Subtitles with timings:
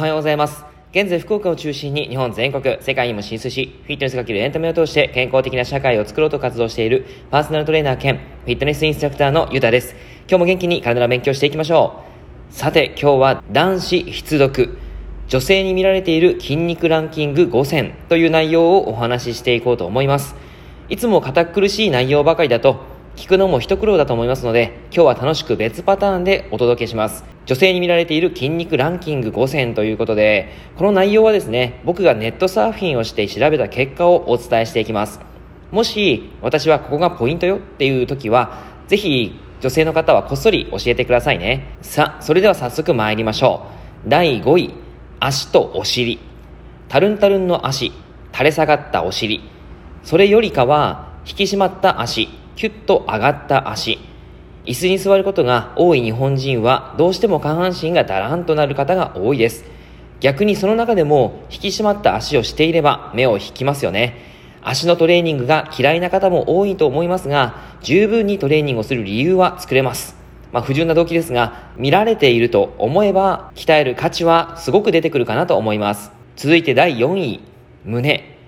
[0.00, 0.64] はようございます。
[0.92, 9.94] 現在福岡を中心に日本全国、世界にも進出し、フィットネスかけるエンタメを通して健康的な社会を作ろうと活動しているパーソナルトレーナー兼フィットネスインストラクターのゆたです。
[10.26, 12.02] 今日も元気に体の勉強していきましょ
[12.50, 12.52] う。
[12.54, 14.78] さて、今日は男子必読。
[15.28, 20.34] 女性に見られている筋肉ランキング5選という内容をお話ししていこうと思います。
[20.88, 22.89] いつも堅苦しい内容ばかりだと
[23.20, 27.22] 聞くのも一苦労だと思いますので、今日は楽しく別パターンでお届けします。
[27.44, 35.20] 女性に見られている筋肉ランキング5選ということで、この内容はですね、僕がネットサーフィンをして調べた結果をお伝えしていきます。
[35.70, 38.56] もし、私はここがポイントよっていう時は、
[38.88, 41.76] ぜひ、女性の方はこっそり教えてくださいね。
[41.82, 43.66] さあ、それでは早速参りましょ
[44.06, 44.08] う。
[44.08, 44.70] 第5位、
[45.20, 46.20] 足とお尻。
[46.88, 47.92] タルンタルンの足、
[48.32, 49.42] 垂れ下がったお尻。
[50.04, 53.98] それよりかは、引き締まった足、キュッと上がった足。
[54.66, 59.64] 椅子に座ることが多い日本人はどうしても下半身がだらんとなる方が多いです。
[60.20, 64.14] 逆にその中でも引き締まった足をしていれば目を引きますよね。
[64.60, 70.14] 足のトレーニングが嫌いな方も多いと思いますが、十分にトレーニングをする理由は作れます。
[70.52, 76.12] まあ、不純な動機ですが、見られていると思えば、鍛える価値はすごく出てくるかなと思います。
[76.36, 77.40] 続いて第4位、
[77.86, 78.39] 胸。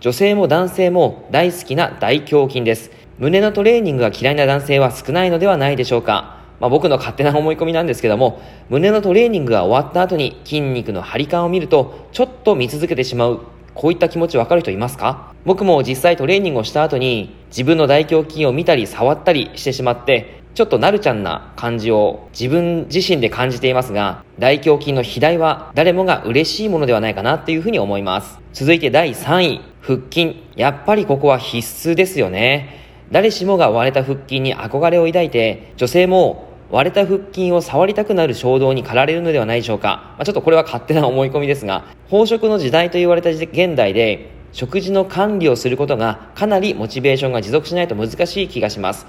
[0.00, 2.90] 女性も男性も大好きな大胸筋です。
[3.18, 6.38] 胸のトレーニングが嫌いな男性は少ないのではないでしょうか。
[6.58, 8.40] まあ、僕の勝手な思い込みなんですけども、
[8.70, 13.40] 胸のトレーニングが終わった後に筋肉の張り感を見ると、ちょっと見続けてしまう。
[13.74, 15.34] こういった気持ちわかる人いますか？
[15.44, 28.38] 僕も実際トレーニングをした後に、自分の大胸筋を見たり触ったりしてしまって、ちょっとなるちゃんな感じを自分自身で感じていますが、大胸筋の肥大は誰もが嬉しいものではないかなっていうふうに思います。
[28.52, 30.42] 続いて第3位、腹筋。
[30.56, 32.80] やっぱりここは必須ですよね。
[33.12, 40.14] 誰しもが割れた腹筋に憧れを抱いて、女性も割れた腹筋を触りたくなる衝動に駆られるのではないでしょうか。
[40.16, 49.06] まあ、ちょっとこれは勝手な思い込みですが、飽食の時代と言われた現代で、食事の管理をすることがかなりモチベーションが持続しないと難しい気がします。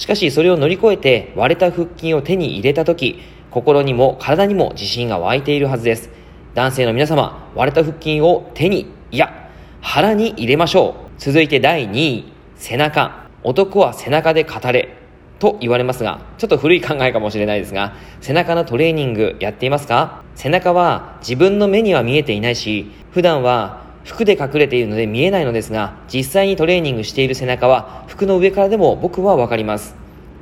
[0.00, 6.08] しかしそれを乗り越えて割れた腹筋を手に入れた時、心にも体にも自信が湧いているはずです。
[6.54, 9.50] 男性の皆様、割れた腹筋を手に、いや、
[9.82, 11.20] 腹に入れましょう。
[11.20, 13.26] 続いて第2位、背中。
[13.42, 14.96] 男は背中で語れ
[15.38, 20.22] と言われますが、ちょっと古い考えかもしれないですが、背中のトレーニングやっていますか？
[20.34, 29.94] 背中は自分の目には見えていないし、普段は服で隠れているので見えないのですが、実際にトレーニングしている背中は服の上からでも僕はわかります。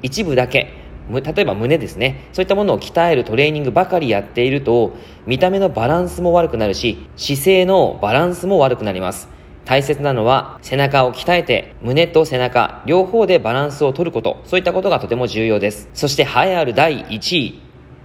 [0.02, 0.72] 一部だけ、
[1.10, 2.28] 例えば胸ですね。
[2.32, 9.38] そういったものを鍛えるトレーニングばかりやっていると、見た目のバランスも悪くなるし、姿勢のバランスも悪くなります。
[9.68, 17.60] 大切なのは背中を鍛えて胸と背中両方でバランスを取ることそういったことがとても重要ですそして栄えある第1位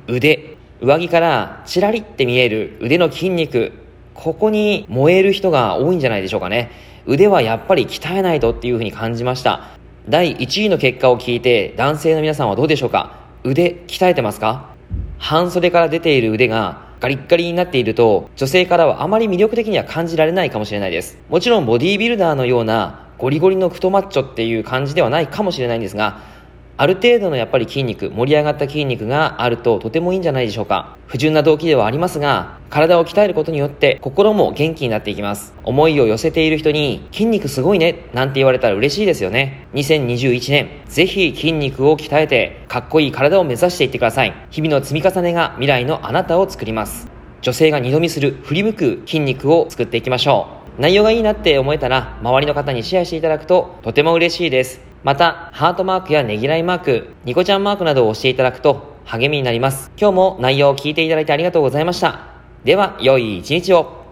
[0.09, 3.71] 腕上着からチラリって見える腕の筋肉
[4.13, 6.71] ここに燃える人が多いんじゃないでしょうかね。
[7.05, 9.69] 腕はやっぱり鍛えないとっていうふうに感じました。
[10.07, 13.19] 第1位の結果を聞いて男性の皆さんはどうでしょうか？
[13.43, 14.73] 腕鍛えてますか？
[15.17, 21.17] 半袖から出ている腕がガリッガリになっていると、女性からはあまり魅力的には感じられないかもしれないです。
[21.29, 26.19] もちろんボディービルダーのようなゴリゴリの太マッチョっていう感じではないかもしれないんですが、
[26.75, 30.97] ある程度のやっぱり筋肉、盛り上がった筋肉があるととてもいいんじゃないでしょうか。
[31.05, 35.53] 不純な動機ではありますが、体を鍛えることによって心も元気になっていきます。
[35.63, 39.67] 思いを寄せている人に筋肉すごいねなんて言われたら嬉しいですよね。
[39.75, 44.33] 2021年、ぜひ筋肉を鍛えてかっこいい体を目指していってください。
[44.49, 47.07] 日々の積み重ねが未来のあなたを作ります。
[47.43, 50.47] 女性が二度見する振り向く筋肉を作っていきましょ
[50.79, 50.81] う。
[50.81, 54.92] 内容がいいなって思えたら周りの方にシェアしていただくととても嬉しいです。
[55.03, 59.91] また、ハートマークやねぎらいマーク、ニコちゃんマークなどを押していただくと励みになります。
[59.99, 62.27] 今日も内容を聞いていただいてありがとうございました。
[62.63, 64.02] では、良い一日を。